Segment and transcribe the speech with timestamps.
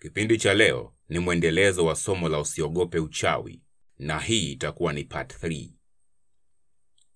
[0.00, 3.62] Kipindi cha leo ni mwendelezo wa somo la usiogope uchawi,
[3.98, 5.70] na hii itakuwa ni part 3.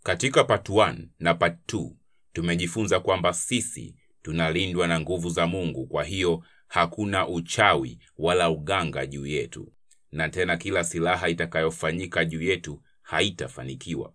[0.02, 1.92] Katika part 1 na part 2
[2.32, 9.26] tumejifunza kwamba sisi tunalindwa na nguvu za Mungu, kwa hiyo hakuna uchawi wala uganga juu
[9.26, 9.72] yetu,
[10.12, 14.12] na tena kila silaha itakayofanyika juu yetu haitafanikiwa.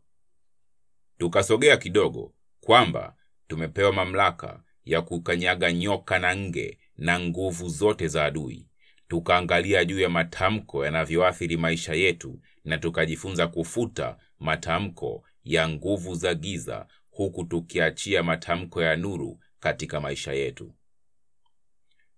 [1.18, 3.16] Tukasogea kidogo kwamba
[3.48, 8.68] tumepewa mamlaka ya kukanyaga nyoka na nge na nguvu zote za adui.
[9.08, 16.88] Tukaangalia juu ya matamko yanavyoathiri maisha yetu, na tukajifunza kufuta matamko ya nguvu za giza,
[17.12, 20.74] huku tukiachia matamko ya nuru katika maisha yetu.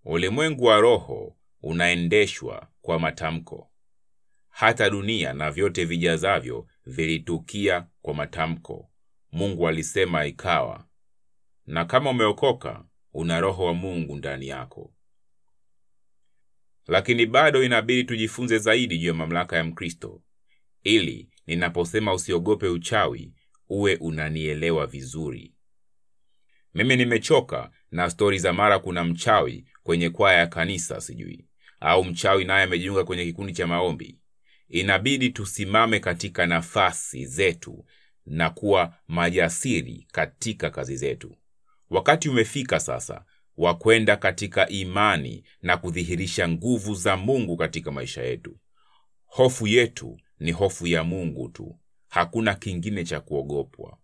[0.05, 3.70] Ulimwengu wa roho unaendeshwa kwa matamko.
[4.49, 8.90] Hata dunia na vyote vijazavyo vilitukia kwa matamko.
[9.32, 10.85] Mungu alisema ikawa.
[11.66, 12.84] Na kama umeokoka,
[13.17, 14.94] una roho wa Mungu ndani yako.
[16.88, 20.21] Lakini bado inabidi tujifunze zaidi juu ya mamlaka ya Mkristo,
[20.84, 23.34] ili ninaposema usiogope uchawi
[23.70, 25.54] uwe unanielewa vizuri.
[26.73, 31.45] Mimi nimechoka na stori za mara kuna mchawi kwenye kwaya ya kanisa sijui,
[31.79, 34.20] au mchawi naye amejiunga kwenye kikundi cha maombi.
[34.70, 37.85] Inabidi tusimame katika nafasi zetu
[38.26, 41.35] na kuwa majasiri katika kazi zetu.
[41.90, 43.26] Wakati umefika sasa
[43.57, 48.57] wa kwenda katika imani na kudhihirisha nguvu za Mungu katika maisha yetu.
[49.26, 51.76] Hofu yetu ni hofu ya Mungu tu,
[52.07, 53.98] hakuna kingine cha kuogopwa.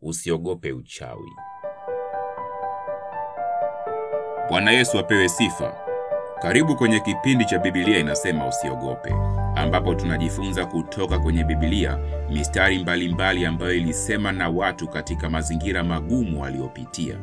[0.00, 1.30] Usiogope uchawi.
[4.48, 5.76] Bwana Yesu apewe sifa.
[6.42, 9.10] Karibu kwenye kipindi cha Biblia inasema usiogope,
[9.62, 11.98] ambapo tunajifunza kutoka kwenye Biblia
[12.32, 17.18] mistari mbalimbali mbali ambayo ilisema na watu katika mazingira magumu waliopitia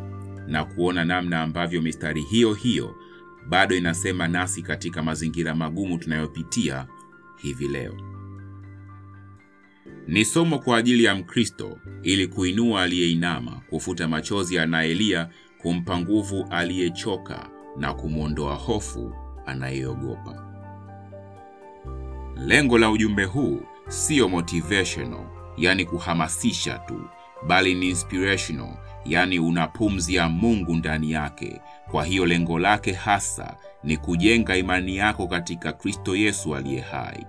[0.47, 2.95] na kuona namna ambavyo mistari hiyo hiyo
[3.49, 6.87] bado inasema nasi katika mazingira magumu tunayopitia
[7.37, 7.93] hivi leo.
[10.07, 15.29] Ni somo kwa ajili ya Mkristo ili kuinua aliyeinama, kufuta machozi anayelia,
[15.61, 19.13] kumpa nguvu aliyechoka na kumwondoa hofu
[19.45, 20.48] anayeogopa.
[22.45, 25.25] Lengo la ujumbe huu siyo motivational,
[25.57, 27.09] yani kuhamasisha tu,
[27.47, 31.61] bali ni inspirational, yani una pumzi ya Mungu ndani yake.
[31.91, 37.25] Kwa hiyo lengo lake hasa ni kujenga imani yako katika Kristo Yesu aliye hai.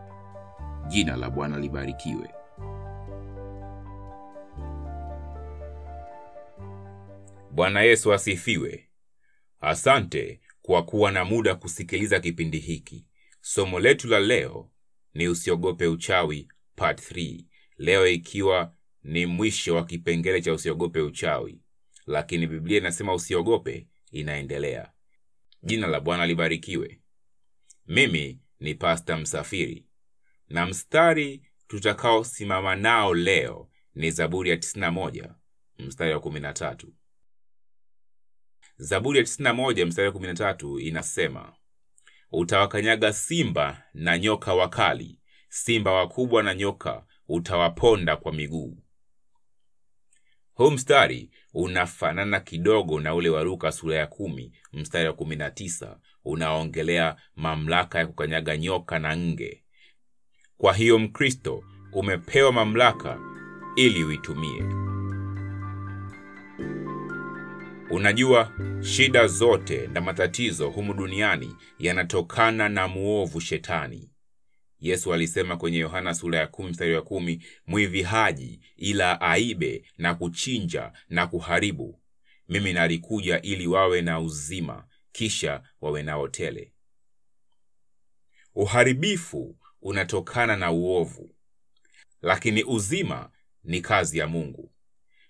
[0.88, 2.28] Jina la Bwana libarikiwe.
[7.50, 8.88] Bwana Yesu asifiwe.
[9.60, 13.06] Asante kwa kuwa na muda kusikiliza kipindi hiki.
[13.41, 14.69] Somo letu la leo
[15.15, 17.44] ni usiogope uchawi part 3.
[17.76, 21.60] Leo ikiwa ni mwisho wa kipengele cha usiogope uchawi,
[22.06, 24.93] lakini Biblia inasema usiogope inaendelea.
[25.62, 27.00] Jina la Bwana libarikiwe.
[27.87, 29.87] Mimi ni Pasta Msafiri
[30.48, 35.34] na mstari tutakaosimama nao leo ni Zaburi ya 91
[35.78, 36.87] mstari wa 13.
[38.77, 41.53] Zaburi ya 91 mstari wa 13 inasema,
[42.32, 45.18] utawakanyaga simba na nyoka wakali,
[45.48, 48.76] simba wakubwa na nyoka utawaponda kwa miguu.
[50.54, 57.16] Huu mstari unafanana kidogo na ule wa Luka sura ya kumi mstari wa 19 unaongelea
[57.36, 59.64] mamlaka ya kukanyaga nyoka na nge.
[60.58, 63.18] Kwa hiyo Mkristo umepewa mamlaka
[63.76, 64.62] ili uitumie.
[67.91, 68.53] Unajua,
[68.83, 74.11] shida zote na matatizo humu duniani yanatokana na muovu Shetani.
[74.81, 80.15] Yesu alisema kwenye Yohana sura ya kumi mstari wa kumi, mwivi haji ila aibe na
[80.15, 82.01] kuchinja na kuharibu.
[82.49, 86.72] Mimi nalikuja ili wawe na uzima, kisha wawe nao tele.
[88.55, 91.34] Uharibifu unatokana na uovu,
[92.22, 93.31] lakini uzima
[93.65, 94.72] ni kazi ya Mungu.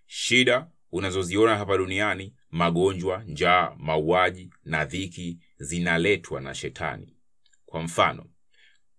[0.06, 7.14] Shida unazoziona hapa duniani, magonjwa, njaa, mauaji na dhiki, zinaletwa na Shetani.
[7.66, 8.26] Kwa mfano,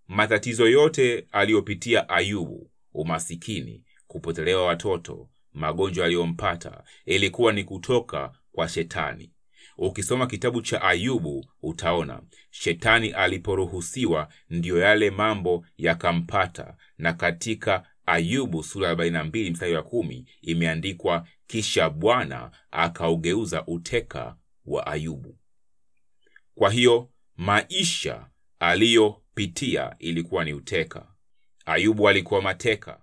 [0.07, 9.31] matatizo yote aliyopitia Ayubu, umasikini, kupotelewa watoto, magonjwa aliyompata, ilikuwa ni kutoka kwa Shetani.
[9.77, 12.21] Ukisoma kitabu cha Ayubu utaona
[12.51, 20.25] Shetani aliporuhusiwa ndiyo yale mambo yakampata, na katika Ayubu sura ya 42 mstari wa kumi
[20.42, 25.38] imeandikwa, kisha Bwana akaugeuza uteka wa Ayubu.
[26.56, 31.07] Kwa hiyo maisha aliyopitia ilikuwa ni uteka.
[31.65, 33.01] Ayubu alikuwa mateka,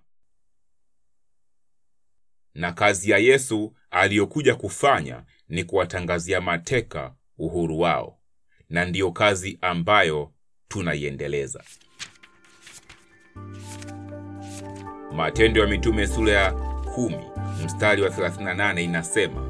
[2.53, 8.15] na kazi ya Yesu aliyokuja kufanya ni kuwatangazia mateka uhuru wao.
[8.69, 10.33] na ndiyo kazi ambayo
[10.67, 11.63] tunaiendeleza.
[15.11, 16.51] Matendo ya Mitume sura ya
[16.95, 19.49] kumi mstari wa 38 inasema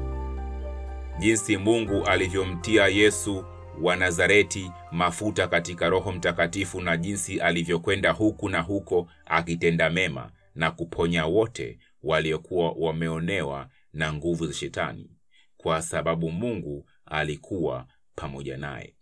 [1.18, 3.44] jinsi Mungu alivyomtia Yesu
[3.82, 10.70] wa Nazareti mafuta katika Roho Mtakatifu na jinsi alivyokwenda huku na huko akitenda mema na
[10.70, 15.10] kuponya wote waliokuwa wameonewa na nguvu za Shetani,
[15.56, 18.94] kwa sababu Mungu alikuwa pamoja naye.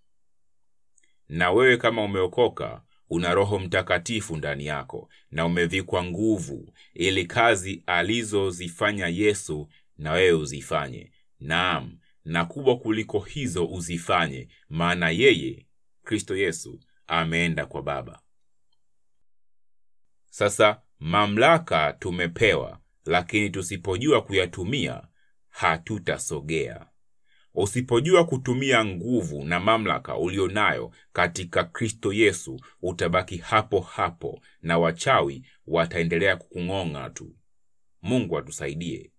[1.28, 9.06] Na wewe kama umeokoka, una Roho Mtakatifu ndani yako na umevikwa nguvu, ili kazi alizozifanya
[9.06, 9.68] Yesu
[9.98, 11.12] na wewe uzifanye.
[11.40, 15.66] Naam, na kubwa kuliko hizo uzifanye, maana yeye
[16.04, 18.20] Kristo Yesu ameenda kwa Baba.
[20.30, 25.02] Sasa mamlaka tumepewa, lakini tusipojua kuyatumia
[25.48, 26.86] hatutasogea.
[27.60, 36.36] Usipojua kutumia nguvu na mamlaka ulionayo katika Kristo Yesu, utabaki hapo hapo na wachawi wataendelea
[36.36, 37.34] kukung'ong'a tu.
[38.02, 39.12] Mungu atusaidie.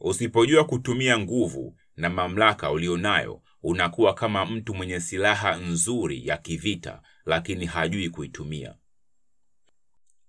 [0.00, 7.66] Usipojua kutumia nguvu na mamlaka ulionayo, unakuwa kama mtu mwenye silaha nzuri ya kivita, lakini
[7.66, 8.74] hajui kuitumia.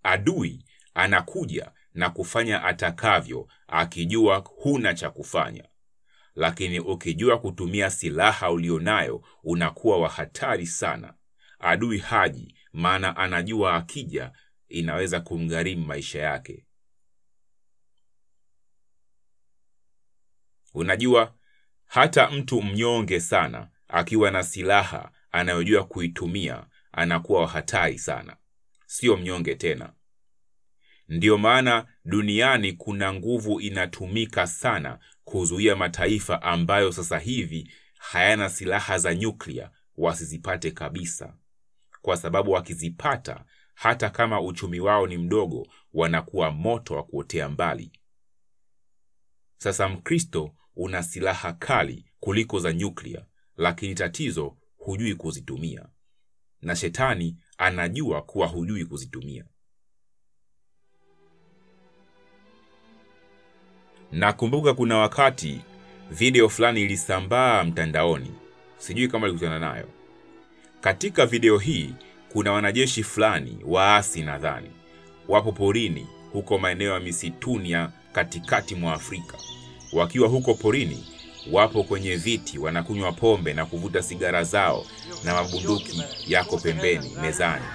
[0.04, 5.68] Adui anakuja na kufanya atakavyo, akijua huna cha kufanya.
[6.36, 11.14] Lakini ukijua kutumia silaha ulionayo, unakuwa wa hatari sana.
[11.60, 14.32] Adui haji, maana anajua akija
[14.70, 16.66] inaweza kumgharimu maisha yake.
[20.74, 21.34] Unajua,
[21.86, 28.38] hata mtu mnyonge sana akiwa na silaha anayojua kuitumia anakuwa wa hatari sana,
[28.86, 29.94] sio mnyonge tena.
[31.08, 39.16] Ndiyo maana duniani kuna nguvu inatumika sana kuzuia mataifa ambayo sasa hivi hayana silaha za
[39.16, 41.34] nyuklia wasizipate kabisa,
[42.02, 47.92] kwa sababu wakizipata, hata kama uchumi wao ni mdogo, wanakuwa moto wa kuotea mbali.
[49.58, 53.26] Sasa Mkristo una silaha kali kuliko za nyuklia,
[53.58, 55.86] lakini tatizo hujui kuzitumia,
[56.62, 59.46] na shetani anajua kuwa hujui kuzitumia.
[64.16, 65.62] Nakumbuka kuna wakati
[66.12, 68.32] video fulani ilisambaa mtandaoni,
[68.78, 69.88] sijui kama ulikutana nayo.
[70.82, 71.94] Katika video hii
[72.30, 74.70] kuna wanajeshi fulani waasi, nadhani
[75.28, 79.38] wapo porini huko maeneo ya misituni ya katikati mwa Afrika.
[79.94, 81.06] Wakiwa huko porini,
[81.52, 84.86] wapo kwenye viti wanakunywa pombe na kuvuta sigara zao,
[85.24, 87.66] na mabunduki yako pembeni mezani.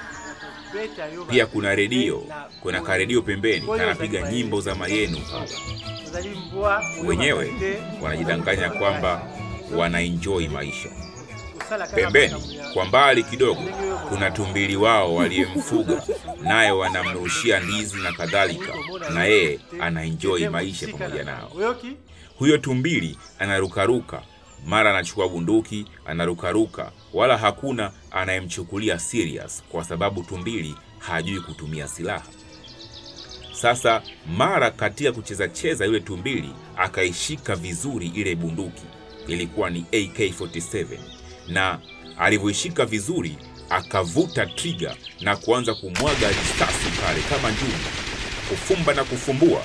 [1.31, 2.25] Pia kuna redio,
[2.63, 3.67] kuna karedio pembeni.
[3.67, 5.19] Kanapiga nyimbo za mayenu.
[7.07, 7.53] Wenyewe
[8.03, 9.23] wanajidanganya kwamba
[9.77, 10.89] wanainjoi maisha.
[11.95, 12.35] Pembeni
[12.75, 13.61] kwa mbali kidogo,
[14.09, 16.03] kuna tumbili wao waliyemfuga,
[16.43, 18.73] naye wanamrushia ndizi na kadhalika,
[19.15, 21.53] na yeye anaenjoi maisha pamoja nao.
[22.39, 24.23] Huyo tumbili anarukaruka,
[24.67, 32.27] mara anachukua bunduki, anarukaruka, wala hakuna anayemchukulia serious, kwa sababu tumbili hajui kutumia silaha.
[33.53, 34.03] Sasa
[34.37, 38.83] mara katika kucheza cheza, yule tumbili akaishika vizuri ile bunduki,
[39.27, 40.87] ilikuwa ni AK47,
[41.49, 41.79] na
[42.19, 43.39] alivyoishika vizuri
[43.71, 47.79] akavuta trigger na kuanza kumwaga risasi pale kama njuma,
[48.49, 49.63] kufumba na kufumbua.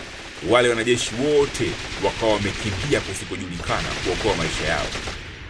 [0.50, 1.72] Wale wanajeshi wote
[2.05, 4.86] wakawa wamekimbia kusikojulikana kuokoa maisha yao.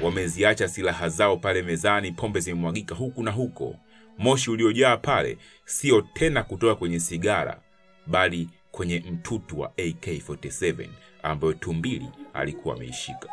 [0.01, 3.75] Wameziacha silaha zao pale mezani, pombe zimemwagika huku na huko.
[4.17, 7.61] Moshi uliojaa pale sio tena kutoka kwenye sigara
[8.07, 10.87] bali kwenye mtutu wa AK47
[11.23, 13.29] ambayo tumbili alikuwa ameishika.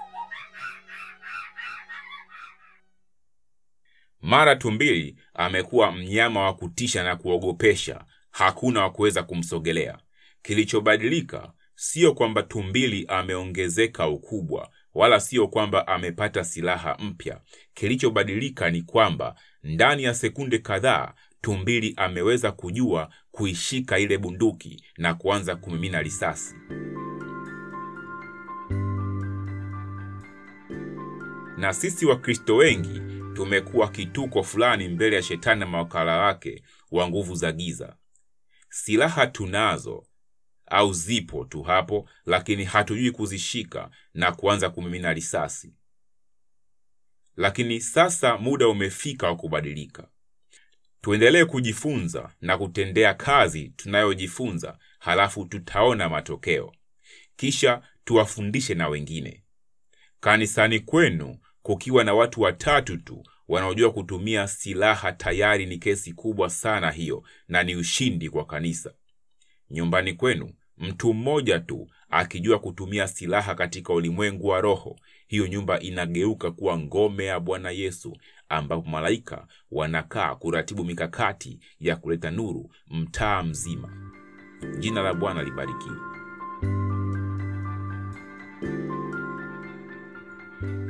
[4.21, 9.99] Mara tumbili amekuwa mnyama wa kutisha na kuogopesha, hakuna wa kuweza kumsogelea.
[10.43, 17.41] Kilichobadilika sio kwamba tumbili ameongezeka ukubwa, wala sio kwamba amepata silaha mpya.
[17.75, 25.57] Kilichobadilika ni kwamba ndani ya sekunde kadhaa tumbili ameweza kujua kuishika ile bunduki na kuanza
[25.57, 26.55] kumimina risasi.
[31.57, 33.01] Na sisi Wakristo wengi
[33.35, 37.97] tumekuwa kituko fulani mbele ya shetani na mawakala wake wa nguvu za giza.
[38.71, 40.05] Silaha tunazo
[40.73, 45.75] au zipo tu hapo, lakini hatujui kuzishika na kuanza kumimina risasi.
[47.37, 50.09] Lakini sasa muda umefika wa kubadilika.
[51.01, 56.73] Tuendelee kujifunza na kutendea kazi tunayojifunza, halafu tutaona matokeo.
[57.37, 59.45] Kisha tuwafundishe na wengine.
[60.21, 66.91] Kanisani kwenu kukiwa na watu watatu tu wanaojua kutumia silaha tayari ni kesi kubwa sana
[66.91, 68.95] hiyo, na ni ushindi kwa kanisa.
[69.71, 70.53] Nyumbani kwenu
[70.83, 74.97] mtu mmoja tu akijua kutumia silaha katika ulimwengu wa roho,
[75.27, 78.17] hiyo nyumba inageuka kuwa ngome ya Bwana Yesu,
[78.49, 84.13] ambapo malaika wanakaa kuratibu mikakati ya kuleta nuru mtaa mzima.
[84.79, 85.97] Jina la Bwana libarikiwe.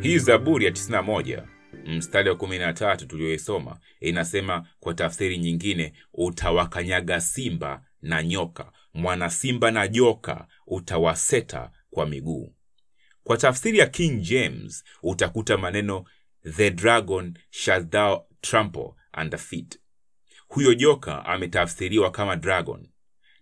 [0.01, 1.43] Hii Zaburi ya 91
[1.87, 9.89] mstari wa 13 tuliyoisoma inasema kwa tafsiri nyingine, utawakanyaga simba na nyoka, mwana simba na
[9.89, 12.55] joka utawaseta kwa miguu.
[13.25, 16.05] Kwa tafsiri ya King James utakuta maneno
[16.57, 19.79] the dragon shall thou trample under feet.
[20.49, 22.89] Huyo joka ametafsiriwa kama dragon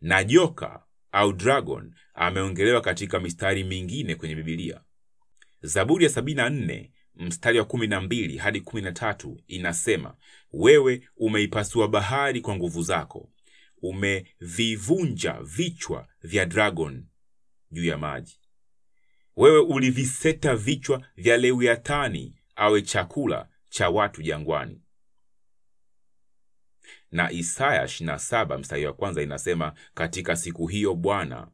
[0.01, 4.81] na joka au dragon ameongelewa katika mistari mingine kwenye Bibilia.
[5.63, 10.15] Zaburi ya 74 mstari wa 12 hadi 13 inasema,
[10.53, 13.29] wewe umeipasua bahari kwa nguvu zako,
[13.83, 17.07] umevivunja vichwa vya dragon
[17.71, 18.41] juu ya maji.
[19.37, 24.83] Wewe uliviseta vichwa vya Lewiathani awe chakula cha watu jangwani.
[27.13, 31.49] Na Isaya 27 mstari wa kwanza inasema, katika siku hiyo Bwana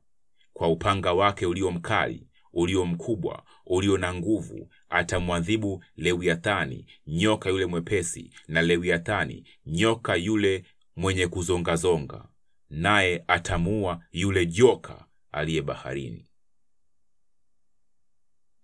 [0.52, 8.30] kwa upanga wake ulio mkali ulio mkubwa ulio na nguvu atamwadhibu Lewiathani nyoka yule mwepesi,
[8.48, 10.64] na Lewiathani nyoka yule
[10.96, 12.28] mwenye kuzongazonga,
[12.70, 16.28] naye atamua yule joka aliye baharini.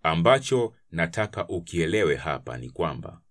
[0.03, 3.21] Ambacho nataka ukielewe hapa ni kwamba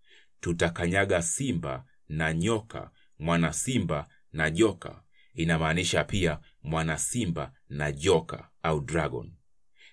[0.40, 5.02] tutakanyaga simba na nyoka, mwana simba na joka.
[5.34, 9.32] Inamaanisha pia mwana simba na joka au dragon.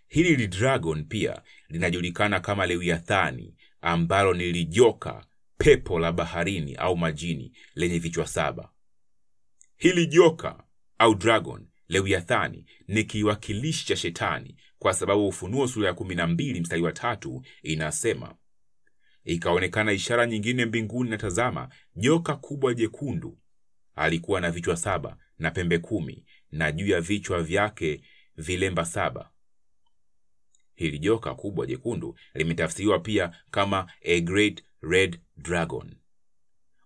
[0.08, 5.25] Hili li dragon pia linajulikana kama Lewiathani, ambalo ni lijoka
[5.58, 8.72] pepo la baharini au majini lenye vichwa saba.
[9.80, 10.64] Hili joka
[10.98, 16.62] au dragon Lewiathani ni kiwakilishi cha Shetani, kwa sababu Ufunuo sura ya kumi na mbili
[16.62, 18.36] mstari wa tatu inasema,
[19.24, 23.38] ikaonekana ishara nyingine mbinguni, na tazama, joka kubwa jekundu
[23.96, 28.02] alikuwa na vichwa saba na pembe kumi, na juu ya vichwa vyake
[28.38, 29.32] vilemba saba.
[30.76, 35.96] Hili joka kubwa jekundu limetafsiriwa pia kama a great red dragon.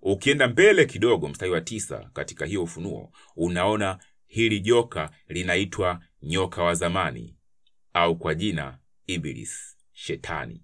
[0.05, 6.74] Ukienda mbele kidogo, mstari wa tisa katika hiyo Ufunuo, unaona hili joka linaitwa nyoka wa
[6.74, 7.36] zamani
[7.93, 10.63] au kwa jina Iblis, Shetani.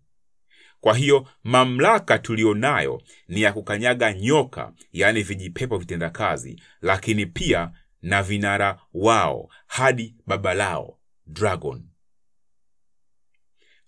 [0.81, 8.81] Kwa hiyo mamlaka tuliyonayo ni ya kukanyaga nyoka, yaani vijipepo vitendakazi, lakini pia na vinara
[8.93, 11.89] wao hadi baba lao dragon.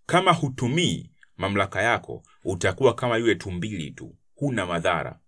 [0.06, 5.21] Kama hutumii mamlaka yako, utakuwa kama yule tumbili tu, huna madhara.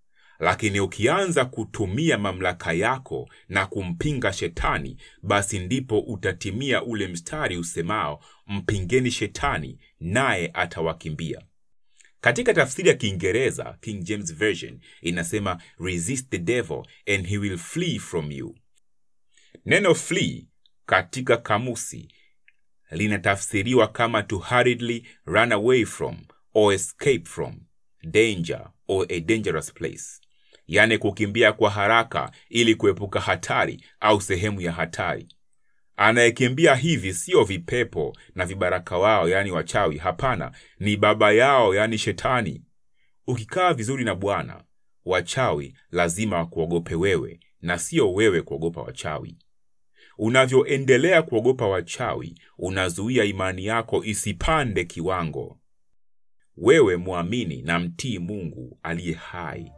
[0.43, 9.11] Lakini ukianza kutumia mamlaka yako na kumpinga Shetani, basi ndipo utatimia ule mstari usemao, mpingeni
[9.11, 11.41] Shetani naye atawakimbia.
[12.21, 16.83] Katika tafsiri ya Kiingereza, King James Version inasema resist the devil
[17.15, 18.55] and he will flee from you.
[19.65, 20.47] Neno flee
[20.85, 22.07] katika kamusi
[22.91, 26.17] linatafsiriwa kama to hurriedly run away from
[26.53, 27.59] or escape from
[28.03, 30.19] danger or a dangerous place,
[30.67, 35.27] yaani kukimbia kwa haraka ili kuepuka hatari au sehemu ya hatari.
[35.95, 39.97] Anayekimbia hivi sio vipepo na vibaraka wao, yaani wachawi.
[39.97, 42.61] Hapana, ni baba yao, yaani Shetani.
[43.27, 44.63] Ukikaa vizuri na Bwana,
[45.05, 49.37] wachawi lazima wakuogope wewe na sio wewe kuogopa wachawi.
[50.17, 55.59] Unavyoendelea kuogopa wachawi, unazuia imani yako isipande kiwango.
[56.57, 59.71] Wewe mwamini na mtii Mungu aliye hai.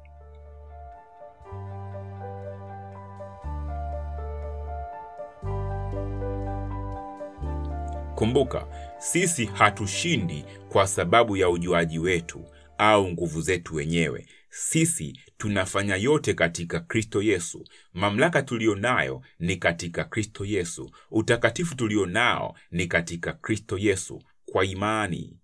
[8.16, 8.68] Kumbuka,
[9.00, 12.46] sisi hatushindi kwa sababu ya ujuaji wetu
[12.78, 14.28] au nguvu zetu wenyewe.
[14.50, 17.66] Sisi tunafanya yote katika Kristo Yesu.
[17.94, 20.92] Mamlaka tuliyo nayo ni katika Kristo Yesu.
[21.12, 25.38] Utakatifu tulio nao ni katika Kristo Yesu kwa imani,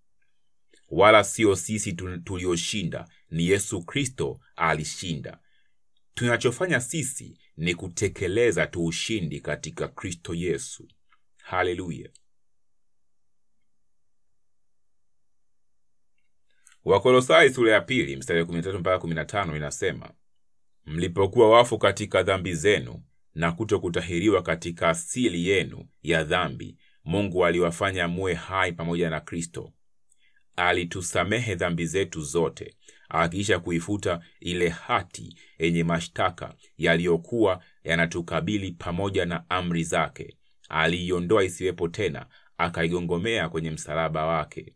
[0.89, 5.39] wala sio sisi tulioshinda, ni Yesu Kristo alishinda.
[6.13, 10.87] Tunachofanya sisi ni kutekeleza tu ushindi katika Kristo Yesu.
[11.37, 12.09] Haleluya!
[16.85, 20.09] Wakolosai sura ya pili mstari wa 13 mpaka 15 inasema,
[20.85, 23.03] mlipokuwa wafu katika dhambi zenu
[23.35, 29.73] na kuto kutahiriwa katika asili yenu ya dhambi, Mungu aliwafanya muwe hai pamoja na Kristo.
[30.55, 32.75] alitusamehe dhambi zetu zote,
[33.09, 40.37] akiisha kuifuta ile hati yenye mashtaka yaliyokuwa yanatukabili pamoja na amri zake.
[40.69, 42.25] Aliiondoa isiwepo tena,
[42.57, 44.75] akaigongomea kwenye msalaba wake.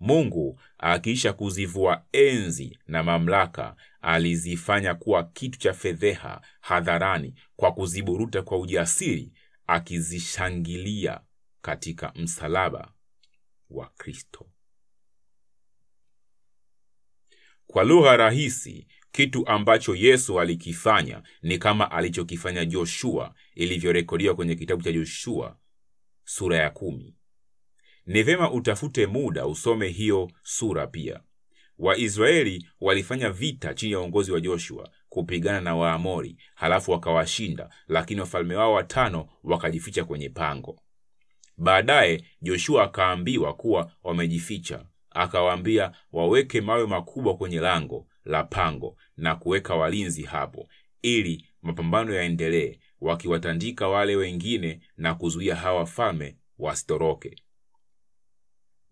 [0.00, 8.58] Mungu akiisha kuzivua enzi na mamlaka, alizifanya kuwa kitu cha fedheha hadharani kwa kuziburuta kwa
[8.58, 9.32] ujasiri,
[9.66, 11.20] akizishangilia
[11.62, 12.92] katika msalaba
[13.70, 14.46] wa Kristo.
[17.66, 24.92] Kwa lugha rahisi, kitu ambacho Yesu alikifanya ni kama alichokifanya Joshua, ilivyorekodiwa kwenye kitabu cha
[24.92, 25.58] Joshua
[26.24, 27.17] sura ya kumi.
[28.08, 31.20] Ni vema utafute muda usome hiyo sura pia.
[31.78, 38.54] Waisraeli walifanya vita chini ya uongozi wa Joshua kupigana na Waamori, halafu wakawashinda, lakini wafalme
[38.56, 40.80] wao watano wakajificha kwenye pango.
[41.56, 49.74] Baadaye Joshua akaambiwa kuwa wamejificha, akawaambia waweke mawe makubwa kwenye lango la pango na kuweka
[49.74, 50.68] walinzi hapo,
[51.02, 57.36] ili mapambano yaendelee, wakiwatandika wale wengine na kuzuia hawa wafalme wasitoroke.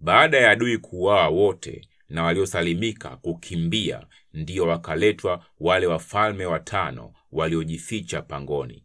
[0.01, 8.85] Baada ya adui kuuawa wote na waliosalimika kukimbia, ndiyo wakaletwa wale wafalme watano waliojificha pangoni.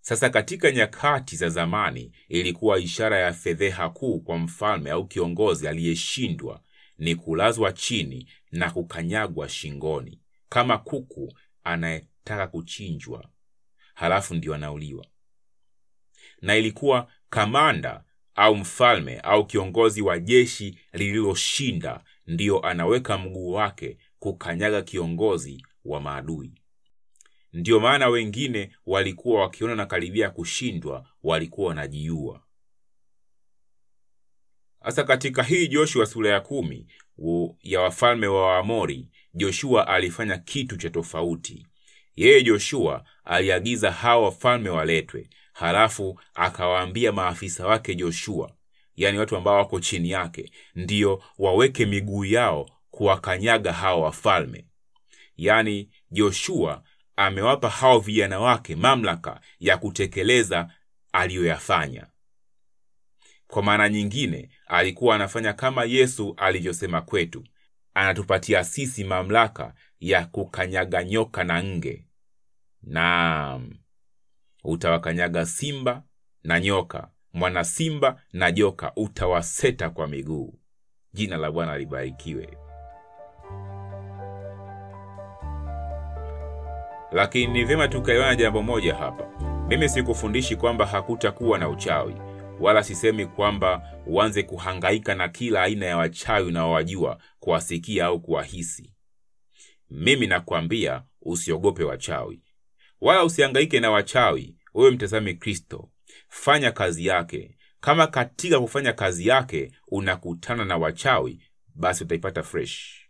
[0.00, 6.60] Sasa katika nyakati za zamani, ilikuwa ishara ya fedheha kuu kwa mfalme au kiongozi aliyeshindwa
[6.98, 11.32] ni kulazwa chini na kukanyagwa shingoni kama kuku
[11.64, 13.28] anayetaka kuchinjwa,
[13.94, 15.06] halafu ndio anauliwa.
[16.42, 18.04] Na ilikuwa kamanda
[18.36, 26.52] au mfalme au kiongozi wa jeshi lililoshinda ndiyo anaweka mguu wake kukanyaga kiongozi wa maadui.
[27.52, 32.42] Ndiyo maana wengine walikuwa wakiona na karibia kushindwa, walikuwa wanajiua.
[34.84, 36.86] Sasa katika hii Joshua sura ya kumi
[37.62, 41.66] ya wafalme wa Waamori, Joshua alifanya kitu cha tofauti.
[42.16, 48.52] Yeye Joshua aliagiza hawa wafalme waletwe, halafu akawaambia maafisa wake Joshua,
[48.96, 54.64] yaani watu ambao wako chini yake, ndiyo waweke miguu yao kuwakanyaga hawa wafalme.
[55.36, 56.82] Yaani Joshua
[57.16, 60.68] amewapa hao vijana wake mamlaka ya kutekeleza
[61.12, 62.06] aliyoyafanya.
[63.46, 67.44] Kwa maana nyingine, alikuwa anafanya kama Yesu alivyosema kwetu,
[67.94, 72.06] anatupatia sisi mamlaka ya kukanyaga nyoka na nge.
[72.82, 73.70] Naam,
[74.66, 76.02] utawakanyaga simba
[76.44, 80.58] na nyoka, mwana simba na joka utawaseta kwa miguu.
[81.12, 82.56] Jina la Bwana libarikiwe.
[87.12, 89.24] Lakini ni vyema tukaiona jambo moja hapa.
[89.68, 92.14] Mimi sikufundishi kwamba hakutakuwa na uchawi,
[92.60, 98.92] wala sisemi kwamba uanze kuhangaika na kila aina ya wachawi unaowajua, kuwasikia au kuwahisi.
[99.90, 102.40] Mimi nakwambia usiogope wachawi,
[103.00, 104.55] wala usihangaike na wachawi.
[104.76, 105.90] Wewe mtazame Kristo,
[106.28, 107.56] fanya kazi yake.
[107.80, 111.40] Kama katika kufanya kazi yake unakutana na wachawi,
[111.74, 113.06] basi utaipata fresh.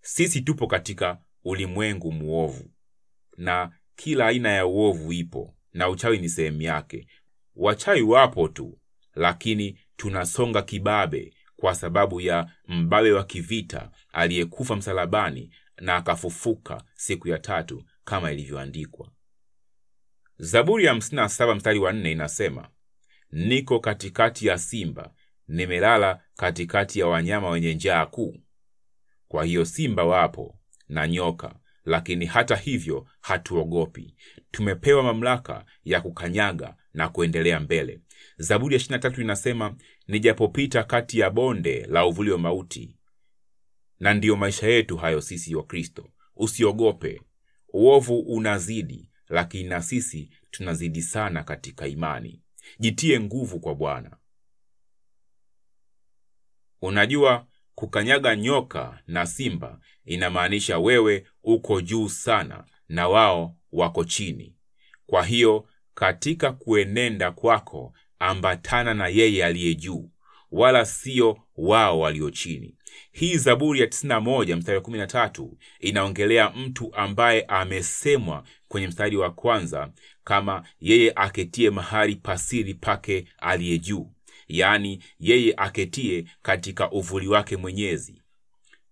[0.00, 2.70] Sisi tupo katika ulimwengu muovu
[3.36, 7.06] na kila aina ya uovu ipo na uchawi ni sehemu yake.
[7.56, 8.78] Wachawi wapo tu,
[9.14, 17.38] lakini tunasonga kibabe kwa sababu ya mbabe wa kivita aliyekufa msalabani na akafufuka siku ya
[17.38, 19.12] tatu kama ilivyoandikwa.
[20.42, 22.68] Zaburi ya 57 mstari wa 4 inasema,
[23.30, 25.14] niko katikati ya simba,
[25.48, 28.36] nimelala katikati ya wanyama wenye njaa kuu.
[29.28, 34.14] Kwa hiyo simba wapo na nyoka lakini hata hivyo hatuogopi.
[34.50, 38.00] Tumepewa mamlaka ya kukanyaga na kuendelea mbele.
[38.38, 39.76] Zaburi ya 23 inasema,
[40.08, 42.96] nijapopita kati ya bonde la uvuli wa mauti.
[43.98, 46.08] Na ndiyo maisha yetu hayo sisi wa Kristo.
[46.36, 47.20] Usiogope,
[47.72, 52.42] uovu unazidi, lakini na sisi tunazidi sana katika imani.
[52.78, 54.16] Jitie nguvu kwa Bwana.
[56.82, 64.56] Unajua, kukanyaga nyoka na simba inamaanisha wewe uko juu sana na wao wako chini.
[65.06, 70.10] Kwa hiyo katika kuenenda kwako, ambatana na yeye aliye juu,
[70.50, 72.76] wala sio wao walio chini.
[73.12, 79.90] Hii Zaburi ya 91 mstari wa 13 inaongelea mtu ambaye amesemwa kwenye mstari wa kwanza
[80.24, 84.10] kama yeye aketie mahali pasiri pake aliye juu,
[84.48, 88.22] yaani yeye aketie katika uvuli wake Mwenyezi.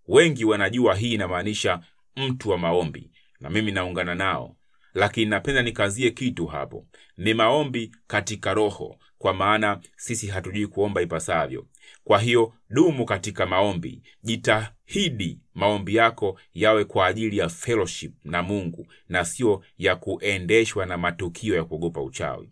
[0.08, 1.80] Wengi wanajua hii inamaanisha
[2.16, 3.10] mtu wa maombi,
[3.40, 4.56] na mimi naungana nao,
[4.94, 6.86] lakini napenda nikazie kitu hapo.
[7.16, 11.66] Ni maombi katika roho, kwa maana sisi hatujui kuomba ipasavyo.
[12.04, 18.86] Kwa hiyo dumu katika maombi, jitahidi maombi yako yawe kwa ajili ya fellowship na Mungu
[19.08, 22.50] na sio ya kuendeshwa na matukio ya kuogopa uchawi.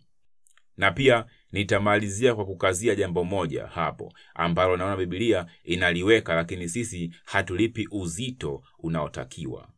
[0.77, 7.87] Na pia nitamalizia kwa kukazia jambo moja hapo ambalo naona Biblia inaliweka, lakini sisi hatulipi
[7.91, 9.69] uzito unaotakiwa.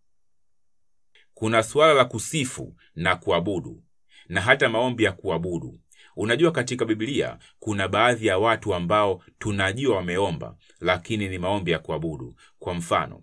[1.34, 3.84] Kuna suala la kusifu na kuabudu
[4.30, 5.80] na hata maombi ya kuabudu.
[6.22, 12.36] Unajua, katika Biblia kuna baadhi ya watu ambao tunajua wameomba, lakini ni maombi ya kuabudu.
[12.60, 13.22] Kwa mfano,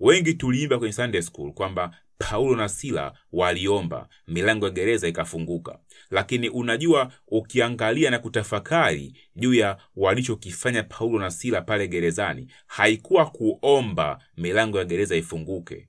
[0.00, 5.78] wengi tuliimba kwenye Sunday school kwamba Paulo na Sila waliomba, milango ya gereza ikafunguka.
[6.10, 14.18] Lakini unajua, ukiangalia na kutafakari juu ya walichokifanya Paulo na Sila pale gerezani, haikuwa kuomba
[14.36, 15.88] milango ya gereza ifunguke,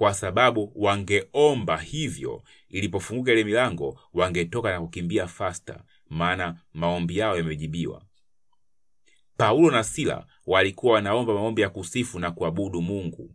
[0.00, 8.02] kwa sababu wangeomba hivyo, ilipofunguka ile milango wangetoka na kukimbia fasta, maana maombi yao yamejibiwa.
[9.36, 13.34] Paulo na Sila walikuwa wanaomba maombi ya kusifu na kuabudu Mungu.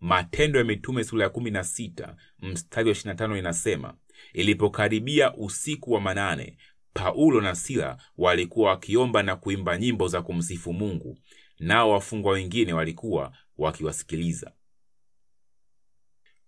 [0.00, 3.94] Matendo ya Mitume sura ya kumi na sita mstari wa ishirini na tano inasema,
[4.32, 6.56] ilipokaribia usiku wa manane,
[6.94, 11.18] Paulo na Sila walikuwa wakiomba na kuimba nyimbo za kumsifu Mungu,
[11.58, 14.52] nao wafungwa wengine walikuwa wakiwasikiliza.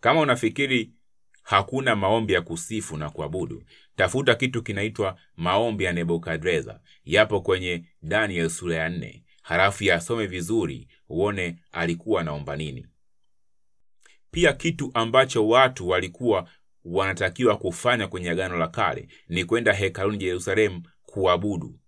[0.06, 0.90] Kama unafikiri
[1.42, 3.62] hakuna maombi ya kusifu na kuabudu,
[3.96, 6.80] tafuta kitu kinaitwa maombi ya Nebukadreza.
[7.04, 12.86] Yapo kwenye Daniel sura ya nne, halafu yasome vizuri uone alikuwa anaomba nini.
[14.30, 16.48] Pia kitu ambacho watu walikuwa
[16.84, 21.78] wanatakiwa kufanya kwenye Agano la Kale ni kwenda hekaluni Yerusalemu kuabudu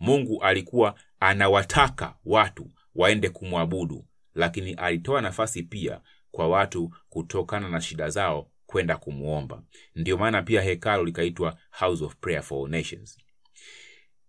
[0.00, 0.42] Mungu.
[0.42, 6.00] Alikuwa anawataka watu waende kumwabudu, lakini alitoa nafasi pia
[6.36, 9.62] kwa watu kutokana na shida zao kwenda kumwomba.
[9.94, 13.18] Ndiyo maana pia hekalu likaitwa House of Prayer for Nations.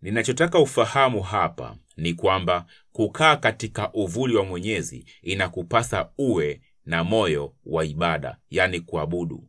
[0.01, 7.85] Ninachotaka ufahamu hapa ni kwamba kukaa katika uvuli wa Mwenyezi inakupasa uwe na moyo wa
[7.85, 9.47] ibada, yani kuabudu.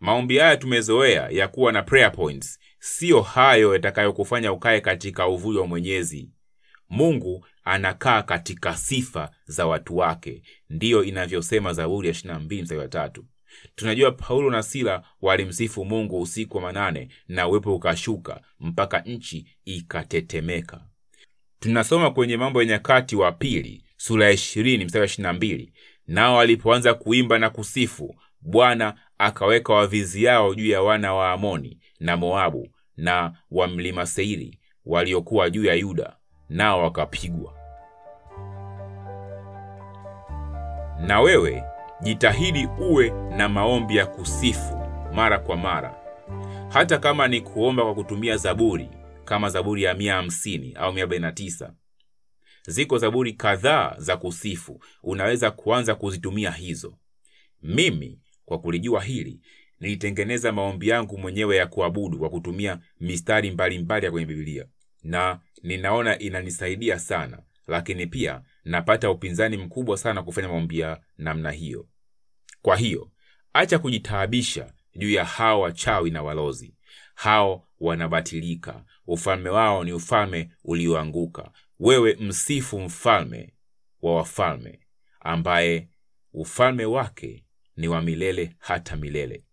[0.00, 5.66] Maombi haya tumezoea ya kuwa na prayer points, siyo hayo yatakayokufanya ukae katika uvuli wa
[5.66, 6.30] Mwenyezi.
[6.88, 13.24] Mungu anakaa katika sifa za watu wake, ndiyo inavyosema Zaburi ya 22 mstari wa tatu.
[13.74, 20.80] Tunajua Paulo na Sila walimsifu Mungu usiku wa manane na uwepo ukashuka mpaka nchi ikatetemeka.
[21.60, 25.68] Tunasoma kwenye Mambo ya Nyakati wa Pili sura ya 20 mstari wa 22,
[26.06, 32.16] nao walipoanza kuimba na kusifu, Bwana akaweka wavizi yao juu ya wana wa Amoni na
[32.16, 36.16] Moabu na wa mlima Seiri waliokuwa juu ya Yuda,
[36.50, 37.54] nao wakapigwa.
[41.06, 41.62] Na wewe
[42.02, 44.76] jitahidi uwe na maombi ya kusifu
[45.14, 45.94] mara kwa mara,
[46.68, 48.88] hata kama ni kuomba kwa kutumia zaburi
[49.24, 51.70] kama Zaburi ya 150 au 149.
[52.66, 56.94] Ziko zaburi kadhaa za kusifu, unaweza kuanza kuzitumia hizo.
[57.62, 59.40] Mimi kwa kulijua hili
[59.80, 64.66] nilitengeneza maombi yangu mwenyewe ya kuabudu kwa kutumia mistari mbalimbali mbali ya kwenye Biblia,
[65.02, 71.86] na ninaona inanisaidia sana, lakini pia napata upinzani mkubwa sana kufanya maombi ya namna hiyo.
[72.62, 73.10] Kwa hiyo
[73.52, 76.74] acha kujitaabisha juu ya hao wachawi na walozi.
[77.14, 81.50] Hao wanabatilika, ufalme wao ni ufalme ulioanguka.
[81.80, 83.54] Wewe msifu mfalme
[84.02, 84.80] wa wafalme,
[85.20, 85.88] ambaye
[86.32, 87.44] ufalme wake
[87.76, 89.44] ni wa milele hata milele.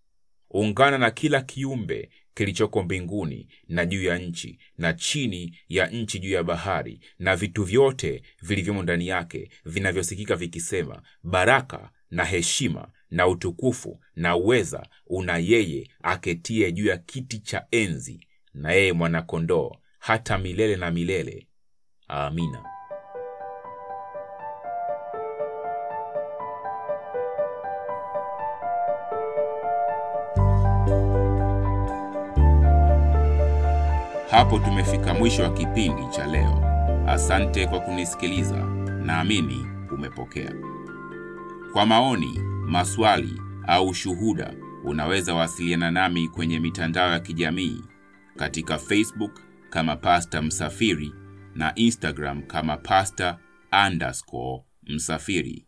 [0.49, 6.30] Ungana na kila kiumbe kilichoko mbinguni na juu ya nchi na chini ya nchi juu
[6.32, 14.00] ya bahari na vitu vyote vilivyomo ndani yake vinavyosikika vikisema, baraka na heshima na utukufu
[14.15, 20.76] na uweza una yeye aketie juu ya kiti cha enzi na yeye mwanakondoo hata milele
[20.76, 21.47] na milele.
[22.08, 22.76] Amina.
[34.38, 36.63] Hapo tumefika mwisho wa kipindi cha leo.
[37.08, 38.58] Asante kwa kunisikiliza,
[39.06, 40.54] naamini umepokea.
[41.73, 47.82] Kwa maoni, maswali au shuhuda, unaweza wasiliana nami kwenye mitandao ya kijamii
[48.36, 51.13] katika Facebook kama Pasta Msafiri
[51.56, 53.39] na Instagram kama Pasta
[53.88, 55.67] underscore Msafiri.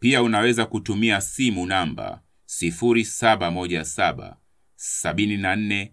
[0.00, 2.20] Pia unaweza kutumia simu namba
[2.62, 4.34] 0717
[5.02, 5.88] 74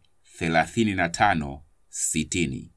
[0.49, 1.59] 35
[1.91, 2.69] 60.